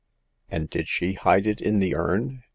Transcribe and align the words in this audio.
"And 0.49 0.67
did 0.67 0.87
she 0.87 1.13
hide 1.13 1.45
it 1.45 1.61
in 1.61 1.77
the 1.77 1.93
urn 1.93 2.41